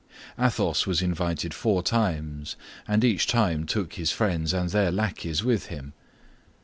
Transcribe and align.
Athos 0.39 0.87
was 0.87 1.03
invited 1.03 1.53
four 1.53 1.83
times, 1.83 2.55
and 2.87 3.03
each 3.03 3.27
time 3.27 3.67
took 3.67 3.93
his 3.93 4.09
friends 4.11 4.51
and 4.51 4.71
their 4.71 4.91
lackeys 4.91 5.43
with 5.43 5.67
him. 5.67 5.93